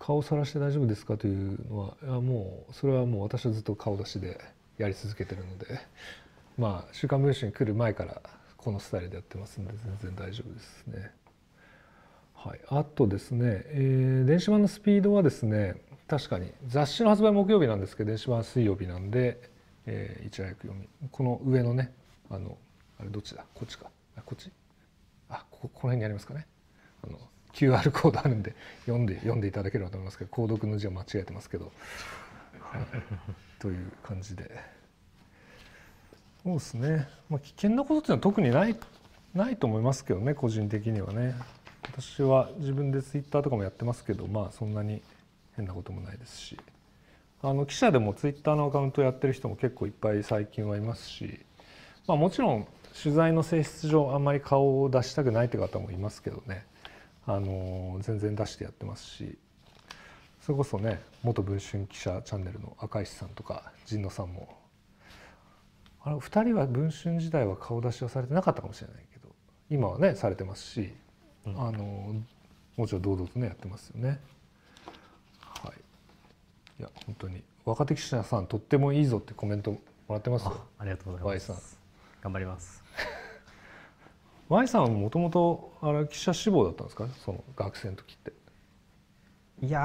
[0.00, 4.40] 顔さらして大丈夫ですかというのはいやもうそれはもう私はずっと顔出しで
[4.78, 5.78] やり続けてるので
[6.58, 8.20] まあ「週刊文春」に来る前から
[8.56, 11.12] このスタイルでやってますんで全然大丈夫ですね。
[12.34, 15.74] はい、あとですね、えー、電子版のスピードはですね
[16.08, 19.50] 確かに雑誌の発売木曜日なんですけど電子版水曜日なんで、
[19.84, 21.92] えー、いち早く読みこの上のね
[22.30, 22.56] あの
[22.98, 23.44] あれどっちだ？
[23.54, 23.90] こっちか。
[24.16, 24.50] あこっち？
[25.28, 26.46] あこここの辺にありますかね。
[27.06, 27.18] あの
[27.52, 28.54] QR コードあるんで
[28.86, 31.72] 読んで読んでいただければと思いますけど購読の字は間違えてますけど、
[33.58, 34.50] という感じで。
[36.42, 38.74] そうですね、まあ、危険なことっていうのは特にない
[39.34, 41.34] ないと思いますけどね個人的にはね。
[41.82, 45.02] 私は自分でツイッターとかもやってますけどまあそんなに
[45.56, 46.58] 変なこともないですし。
[47.42, 51.40] あの記者でもツイッターのアカウントやってる人も結構いっぱい最近はいますし、
[52.06, 52.66] まあ、もちろん
[53.02, 56.66] 取材の性質上あんまり顔を出したくないって方もいますけどね。
[57.26, 59.38] あの全然出してやってますし
[60.40, 64.58] それこそね元文春記者チャンネルの赤石さんとか神野さんも
[66.02, 69.28] あれ2人は文春時代は顔出しはされてなかったかもしれないけど
[69.68, 70.92] 今はねされてますし、
[71.46, 72.14] うん、あの
[72.76, 74.18] もちろん堂々とねやってますよね。
[75.40, 79.78] はい、いや本当に若手記者さんとってもいいぞってコメントも
[80.08, 80.56] らってますよ。
[80.78, 81.78] ありがとうございます。
[82.22, 82.79] 頑張ります。
[84.50, 87.06] Y さんはもともとあれ記者志望だったんですか？
[87.24, 88.32] その学生の時って。
[89.62, 89.80] いや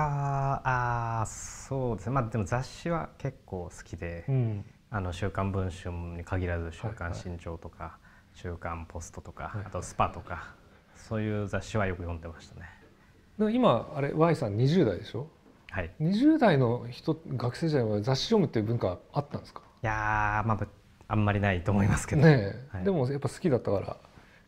[0.63, 2.13] あそうですね。
[2.13, 7.97] まあでも雑誌は結構好きで、うん、あの週刊文春に限らず週刊新潮とか、はいは
[8.35, 9.57] い、週刊ポストとか、はい。
[9.57, 10.55] はい、あとスパとか
[10.95, 13.51] そういう雑誌はよく読んでましたね。
[13.53, 15.27] 今あれ Y さん20代でしょ？
[15.69, 19.61] はい、20代の人学生時代は雑誌読むっていう文化あったんですか？
[19.83, 20.67] いやまあ
[21.07, 23.97] あんまりないと思いますけど、ね、はい、でもやっぱ好きだったから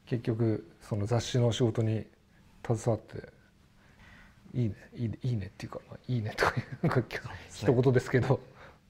[0.07, 2.05] 結局その雑誌の仕事に
[2.65, 3.29] 携わって
[4.53, 7.01] いいねいいねいいねっていうか、まあ、いいねとかいうか
[7.53, 8.39] 一言ですけど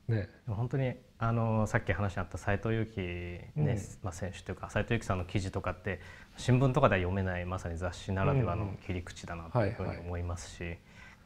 [0.08, 0.30] ね。
[0.48, 6.00] 本当にあのさっき話にあった斎藤佑樹ね、うん、まあ、選手というか斎藤佑樹さんの記事とかって
[6.38, 10.78] 新聞とかでは読めないまさに雑誌ならではの切り口だなというふうに思いますし、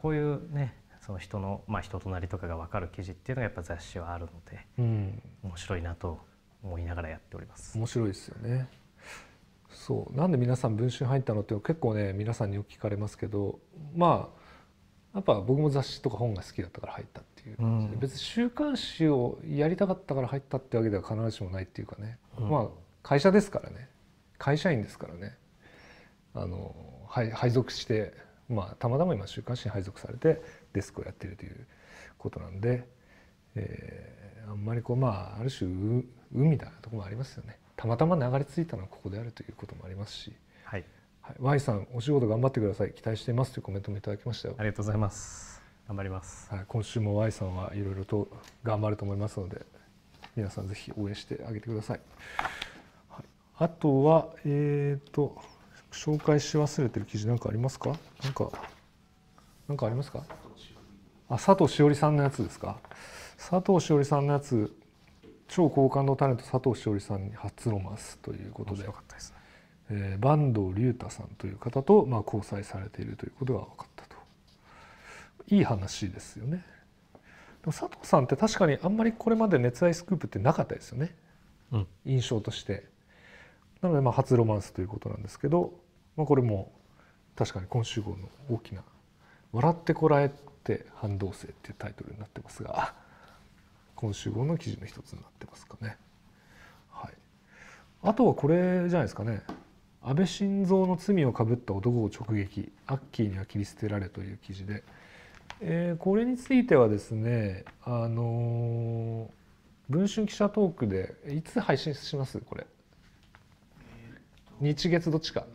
[0.01, 0.73] こういうね
[1.05, 6.19] その人の、まあ、人となりとかが分かる記事っていうのがやっぱ雑誌はあるので、うん、面白いなと
[6.63, 7.77] 思いながらやっております。
[7.77, 8.69] 面白いですよね
[9.73, 10.15] そう。
[10.15, 13.59] なんで皆さん文春入ったのって結構ね皆さんによく聞かれますけど
[13.95, 14.41] まあ
[15.15, 22.67] やっぱ僕も雑誌とか本が好きだったから入ったっていう、うん、別に週刊誌をやりたかったから入ったってわけでは必ずしもないっていうかね、うん、まあ
[23.03, 23.89] 会社ですからね。
[24.37, 25.35] 会社員ですからね。
[26.33, 26.75] あの
[27.07, 28.13] 配属して、
[28.47, 30.41] まあ、たまたま今週刊誌に配属されて
[30.73, 31.67] デスクをやっているという
[32.17, 32.87] ことなんで、
[33.55, 40.33] えー、あんまりこうまあある種運みたいなところもありますよねたまたま流れ着いたのはここであるということもありますし。
[40.63, 40.85] はい。
[41.21, 42.93] はい、Y さんお仕事頑張ってください。
[42.93, 44.49] 期待していますというコメントもいただきました。
[44.49, 45.61] よありがとうございます。
[45.87, 48.29] 頑張ります、はい、今週も Y さんはいろいろと
[48.63, 49.65] 頑張ると思いますので
[50.37, 51.99] 皆さんぜひ応援してあげてください、
[53.09, 53.25] はい、
[53.57, 55.41] あとはえっ、ー、と
[55.91, 57.97] 紹介し忘れてる記事何かありますか？
[58.23, 58.51] 何か
[59.67, 60.23] 何かありますか？
[61.27, 62.77] あ佐藤しおりさんのやつですか？
[63.37, 64.73] 佐藤しおりさんのやつ
[65.51, 69.37] 超高感度タレント佐藤しおりさんに初ロマンスということでよかったですね。
[69.89, 74.15] えー、坂東龍太さんという方と、まあ、交際されているということが分かったと。
[75.49, 76.63] いい話ですよね。
[77.63, 81.13] でも佐藤さんって確かにあんまりこれまで熱愛スクープってなかったですよね、
[81.73, 82.85] うん、印象として。
[83.81, 85.73] なのでまあ初ロマンスということなんですけど、
[86.15, 86.71] まあ、これも
[87.35, 88.83] 確かに今週号の大きな
[89.51, 90.31] 「笑ってこらえ
[90.63, 92.93] て反動性」っていうタイトルになってますが
[94.01, 95.95] 今週号の記事の一つになってますかね。
[96.89, 97.13] はい、
[98.01, 99.43] あとはこれじゃないですかね。
[100.01, 102.71] 安倍晋三の罪をかぶった男を直撃。
[102.87, 104.83] アッキーには切り捨てられという記事で、
[105.61, 112.39] えー、これについてはですねあのー、文春記者トークでいつ配信します？
[112.39, 112.65] これ、
[114.61, 115.45] 日月どっちか。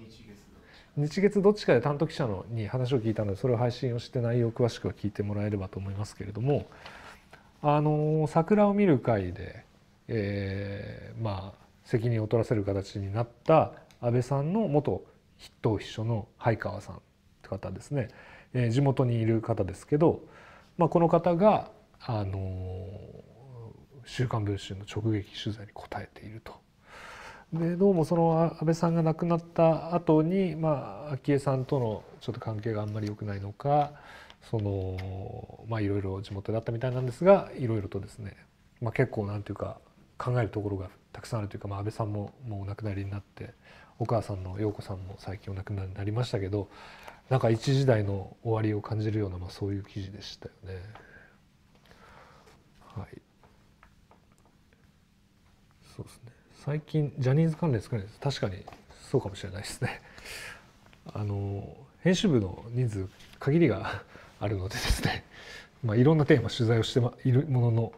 [0.97, 6.65] 日月どっちかで担当記者のに話を聞いたのでそれを配信をして内容を詳しくは聞いてもらえればと思いますけれども
[7.63, 9.65] あの桜を見る会で、
[10.09, 15.05] えー、まあ責任を取らせる形になった安倍さんの元
[15.39, 16.99] 筆頭秘書の灰川さんっ
[17.43, 18.09] て方ですね、
[18.55, 20.23] えー、地元にいる方ですけど、
[20.79, 22.87] まあ、この方が、あの
[24.05, 26.55] 「週刊文春」の直撃取材に答えていると。
[27.53, 33.93] でどうもその安倍さんが亡くなった後にまあ昭恵さんとのちょっと関係があんまり良くないのか
[34.51, 38.37] そのまあいろいろ地元だったみたいなんですがいろいろとですね、
[38.81, 39.79] まあ、結構なんていうか
[40.19, 43.55] 考えるところがたくさんあるというか、まあ、安倍さんももうお亡くなりになって
[43.99, 46.69] お母さんの陽子さんも最近お亡くなりになりましたけど
[47.29, 50.81] なんか一時代の終わりを感じるような、まあ、そういう記事でしたよね。
[52.95, 53.21] はい、
[55.97, 56.33] そうですね
[56.65, 58.63] 最近ジャニーズ関連少ないです確かに
[59.11, 60.01] そうかもしれないですね。
[61.13, 64.03] あの編集部の人数限りが
[64.41, 65.25] あるのでですね、
[65.83, 67.93] まあ、いろんなテーマ取材をしているものの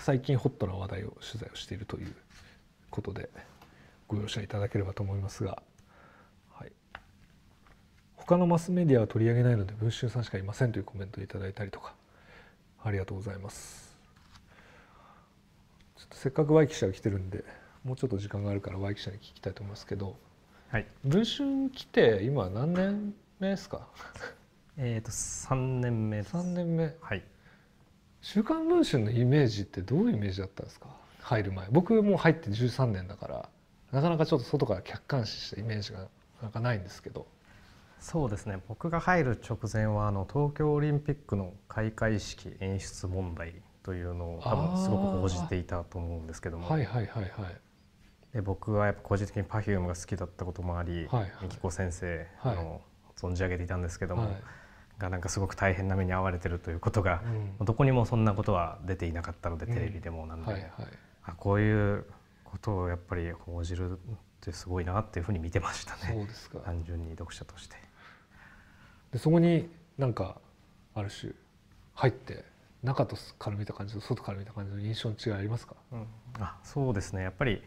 [0.00, 2.14] 最近ホットな話題を取材をしているという
[2.90, 3.28] ことで。
[4.06, 5.62] ご容赦いただければと思いますが、
[6.52, 6.72] はい、
[8.16, 11.94] 他のマスメディアは取り上げないので文春さんしかいませんというコメントをいただいたりとか。
[12.82, 13.96] ありがとうございます。
[15.96, 17.44] ちょっとせっかく Y 記者が来てるんで
[17.82, 20.18] もうちょっと時間があるから Y 記者に聞きたいと思いますけど、
[20.68, 23.88] はい、文春来て今何年目ですか？
[24.76, 26.94] えっと3年目3年目。
[27.00, 27.22] はい。
[28.20, 30.88] 週刊文春のイメージってどういうイメージだったんですか？
[31.20, 31.68] 入る前。
[31.70, 33.48] 僕もう入って13年だから
[33.92, 36.08] なかなかちょっと外から客観視したイメージが
[36.42, 37.26] なんかないんですけど。
[38.00, 38.58] そうですね。
[38.68, 46.68] 僕が入る直前はあの東京オリンピックの開会式演出問題というのを多分すごく報じていたと思うんですけども。
[46.68, 47.32] はいはいはいはい。
[48.34, 52.82] で僕はやっぱ個人的に Perfume が好きだったこともあり、はいはい、みきこ先生、はい、の
[53.16, 54.42] 存じ上げていたんですけども、はい、
[54.98, 57.22] がなんかすごく大変な目に遭われてるということが、
[57.58, 60.72] うん、どこにもそんなことは出ていなかったので、テレビでもなんで、はいはい、
[61.24, 62.04] あこういう
[62.44, 63.96] ことをやっぱり報じるっ
[64.40, 66.12] てすごいなっていうふうに見てましたね。
[66.14, 66.58] そうですか。
[66.58, 67.76] 単純に読者として。
[69.12, 69.68] でそこに
[69.98, 70.36] なんか
[70.94, 71.32] ある種
[71.94, 72.44] 入って
[72.82, 76.06] 中とから見た感じと外から見た感じの印象の違いありますか、うん、
[76.38, 77.22] あそうですね。
[77.22, 77.62] やっぱり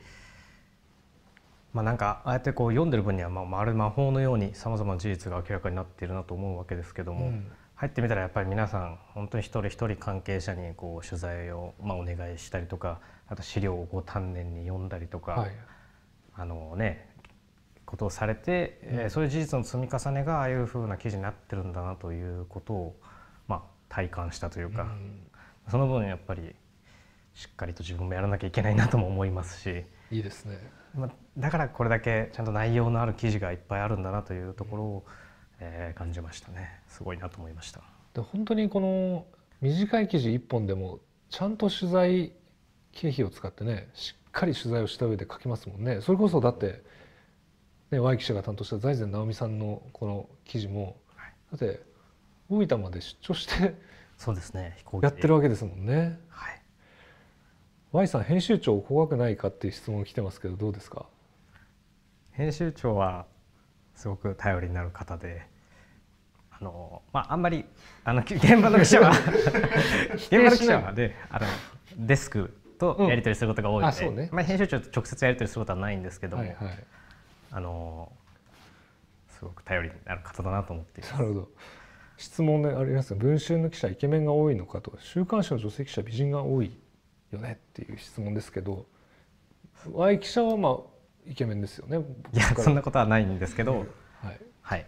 [1.77, 15.51] まあなんかああやってこう読んでる分にはまあまる魔法のようにさまざまな事実が明らかになっているなと思うわけですけども、うん、入ってみたらやっぱり皆さん本当に一人一人関係者にこう取材をまあお願いしたりとかあと資料をこう丹念に読んだりとか、はい、
[16.33, 17.07] あのね
[17.85, 22.99] ことをされて、うん、えー、そういう事実の積み重ねがああいうふうな記事になってるんだなということを、
[23.47, 25.21] まあ、体感したというか、うん、
[25.69, 26.55] その分やっぱり
[27.35, 30.57] しっかりと自分もやらなきゃいけないなとも思いますしいいですね、
[30.95, 35.05] まあ、だからこれだけちゃんと内容のある記事がいっぱいあるんだなというところを、
[35.59, 36.81] えー、感じましたね。
[36.87, 37.81] すごいなと思いました。
[38.13, 39.25] で本当にこの
[39.61, 42.31] 短い記事1本でもちゃんと取材
[42.91, 46.01] 経費を使ってねしっかり取材をした上で書きますもんね。
[46.01, 46.81] それこそだって、
[47.91, 51.81] ね、Y 記者が担当した財前直美さんのこの記事も、はい、だって
[52.49, 53.75] 大分まで出張して
[54.17, 54.77] そうですね。
[55.03, 56.19] やってるわけですもんね。
[56.29, 56.61] はい、
[57.91, 61.05] Y さん編集長怖くないかっていう質問来てますけどどうですか？
[62.37, 63.25] 編集長は
[63.95, 65.41] すごく頼りになる方で
[66.51, 67.65] あのまああんまり
[68.03, 69.11] あの 現場の記者は
[70.13, 71.47] 現場の記者はであの
[71.97, 76.83] デスクとやり取りすることが多いので、うんね、まあ、編集長と直接やり取りすることはないんですけども、はいはい、
[77.53, 78.11] あの
[79.29, 81.13] すごく頼りになる方だなと思っています。
[81.13, 81.49] なるほど。
[82.17, 84.95] 質問でありますが文春の記者イケメンが多いのかと。
[84.99, 86.77] 週刊誌の女性記者美人が多い
[87.31, 88.85] よねっていう質問ですけど
[89.91, 90.96] Y 記者はまあ
[91.29, 91.99] イケメンですよね。
[92.33, 93.79] いやそんなことはないんですけど、
[94.21, 94.85] はい、はい、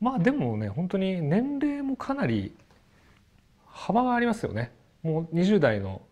[0.00, 2.54] まあでもね本当に年齢もかなり
[3.66, 4.72] 幅がありますよね。
[5.02, 6.02] もう20代の。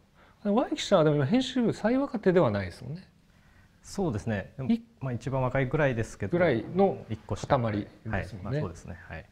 [0.44, 3.08] Y 記者はでも今編集部最若手ではないですもんね。
[3.82, 4.52] そうですね。
[5.00, 8.98] まあ一番若いぐらいですけどぐらいの塊ですもんね、はいまあ、そうですね。
[9.08, 9.24] はい。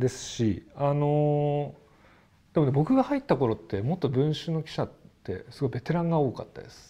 [0.00, 1.74] ですしあの
[2.54, 4.90] でもね僕が入った頃ってもっと文春の記者っ
[5.22, 6.89] てすごいベテランが多かったです、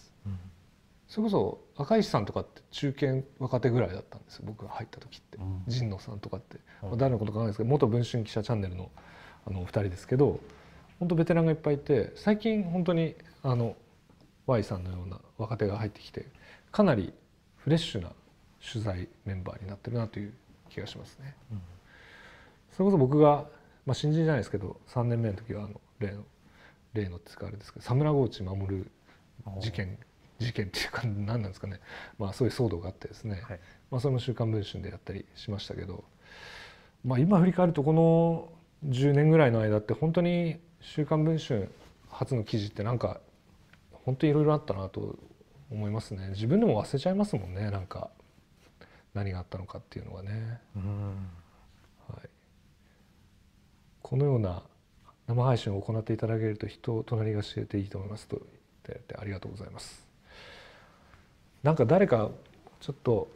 [1.11, 8.89] それこそ赤石さんとかって中堅若手ぐらいだったんですよ僕が入った時って、うん、神野さんとかって、うん、誰のことかわかんないですけど元文春記者チャンネルの
[9.45, 10.39] あのお二人ですけど
[10.99, 13.75] 本当ベテランがいっぱいいて最近本当にあの
[14.45, 16.27] Y さんのような若手が入ってきて
[16.71, 17.11] かなり
[17.57, 18.13] フレッシュな
[18.71, 20.33] 取材メンバーになってるなという
[20.69, 21.35] 気がしますね。
[21.51, 21.61] うん、
[22.71, 23.47] それこそ僕が、
[23.85, 26.23] まあ、新人じゃないですけど3年目の時はあの例の
[26.93, 28.85] 例のって使われですけど佐村河内守
[29.59, 29.97] 事件
[30.41, 31.79] 事件っていうか何なんですかね、
[32.17, 36.03] まあ、そういう騒動があってですね、はい、まあ、それも「週刊文春」でやったりしましたけど、
[37.05, 38.51] まあ、今振り返るとこの
[38.87, 41.69] 10年ぐらいの間って本当に週刊文春
[42.09, 43.21] 初の記事ってなんか
[44.05, 45.17] 本当にいろいろあったなと
[45.71, 46.29] 思いますね。
[46.29, 47.71] 自分でも忘れちゃいますもんね。
[47.71, 48.09] なんか
[49.13, 52.29] 何があったのかっていうのがね、はい、
[54.01, 54.63] このような
[55.27, 58.37] 生配信を行っていただけると人を隣が教えていいと思いますと
[58.87, 60.10] 言っててありがとうございます
[61.63, 62.31] なんか誰か
[62.79, 63.29] ちょっと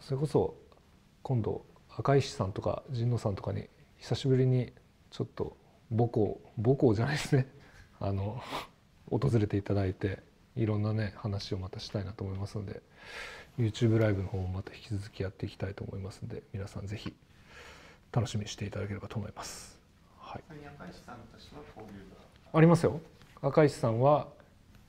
[0.00, 0.54] それこそ
[1.22, 1.64] 今度
[1.96, 3.68] 赤石さんとか神野さんとかに
[3.98, 4.72] 久しぶりに
[5.10, 5.56] ちょっと
[5.90, 7.46] 母校母校じゃないですね
[8.00, 8.42] あの
[9.10, 10.18] 訪れていただいて
[10.56, 12.82] いろんなね話をまたしたいなと思いますので
[13.58, 17.14] YouTube ライブの方もまた引き続きやっていきたいと思いますので皆さんぜひ
[18.10, 19.80] 楽しみにしていただければと思います。
[20.18, 20.42] はい、
[22.52, 23.00] ありますよ。
[23.40, 24.28] 赤石さんは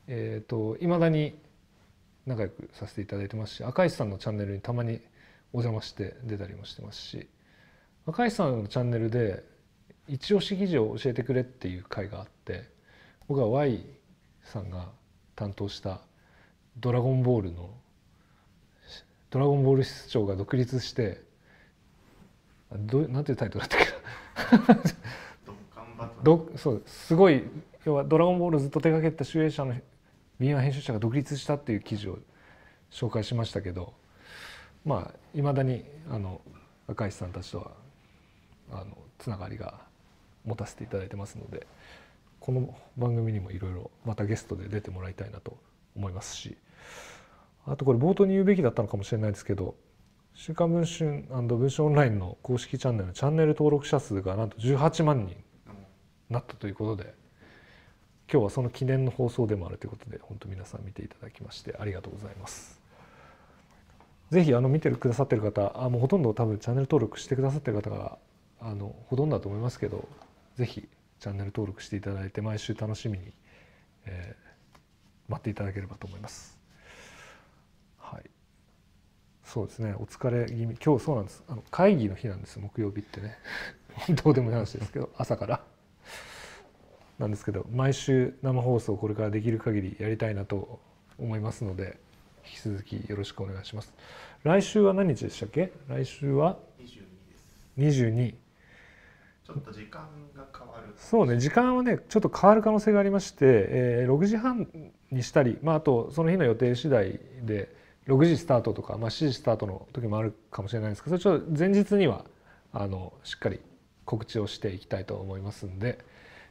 [0.08, 1.38] えっ、ー、とだに
[2.26, 5.02] 仲良くさせていただいてますし赤石さんのチャンネルにたまに
[5.52, 7.28] お邪魔して出たりもしてますし
[8.08, 9.44] 赤石さんのチャンネルで
[10.08, 12.70] 一押し記事を教えてくれっていう回があって
[13.28, 13.86] 僕は Y
[14.44, 14.90] さんが
[15.36, 16.02] 担当した
[16.78, 17.74] 「ドラゴンボール」の
[19.30, 21.22] 「ドラゴンボール室長が独立して
[22.72, 24.94] どなんていうタイトルだったっけ？
[26.24, 27.44] どそうすごい
[27.86, 29.74] 要は「ドラゴンボール」ずっと手がけた集英社の
[30.40, 32.20] 敏腕編集者が独立したっていう記事を
[32.92, 33.94] 紹介しましたけど
[34.86, 36.42] まあいまだにあの
[36.88, 37.72] 赤石さんたちとは
[38.72, 39.80] あのつながりが
[40.46, 41.66] 持たせていただいてますので
[42.40, 45.58] この番組にもいろいろまたゲストで出てもらいたいなと
[45.96, 46.58] 思いますし
[47.66, 49.76] あとこれ冒頭に言うべきだったのかもしれないですけど
[50.36, 55.36] 「週刊文春文春オンライン」の公式チャンネルのチャンネル登録者数がなんと18万人に
[56.30, 57.14] なったということで
[58.34, 62.82] 今日はその記念の放送でもあるということで本当皆さん見ていただきましてありがとうございます。
[64.32, 68.18] ぜひあの見てくださってる方あもうほとんど多分チャンネル登録してくださってる方が
[68.60, 70.10] あのほとんどだと思いますけど
[70.56, 70.88] ぜひ
[71.20, 73.32] チャンネル登録していただいて毎週楽しみに、
[74.08, 76.58] えー、待っていただければと思います。
[78.00, 78.24] はい、
[79.44, 79.94] そうですね。
[80.00, 80.76] お疲れ気味。
[80.84, 81.44] 今日そうなんです。
[81.48, 82.58] あの会議の日なんです。
[82.58, 83.38] 木曜日ってね。
[84.24, 85.73] どうでもいい話ですけど朝から。
[87.20, 90.80] なんですけど毎週生放送これからできる限りやりたいなと
[91.20, 92.00] 思いますので
[92.46, 93.94] 引き続きよろしくお願いします。
[94.44, 95.72] 来週は何日でしたっけ？
[95.88, 98.04] 来週は22です。
[98.04, 98.34] 22
[99.46, 100.94] ちょっと時間が変わる。
[100.98, 104.68] そうね時間はねちょっと変わる可能性がありまして、えー、6時半
[105.12, 107.74] にしたり、まあ、あとその日の予定次第で
[108.08, 112.26] 6時スタートとか、まあ、7時スタートの時もあるかもしれないんですけどそれちょっと前日には
[112.74, 113.60] あのしっかり
[114.06, 116.00] 告知をしていきたいと思いますんで、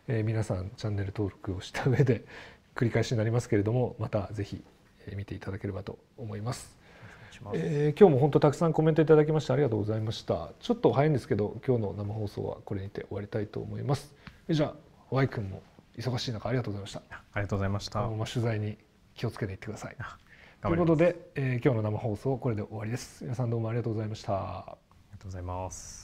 [0.09, 2.24] えー、皆さんチャンネル登録をした上で
[2.74, 4.64] 繰り返しになりますけれどもまた是非
[5.14, 6.76] 見ていただければと思います。
[7.55, 10.50] えー、今日も本当たくさんコメントいただきましてありがとうございました。
[10.61, 14.14] ちょっと早いんですけど今日の生放送はこれにて終わりたいと思います。
[14.48, 14.74] じゃあ
[15.11, 15.62] Y 君も
[15.96, 17.03] 忙しい中ありがとうございました。
[17.11, 18.00] ありがとうございました。
[18.09, 18.78] まあ、取材に
[19.14, 19.96] 気をつけていってください。
[20.61, 23.24] ということで、えー、今日の生放送これで終わりです。
[23.24, 24.34] 皆さんどうもありがとうございました。
[24.34, 26.01] ありがとうございます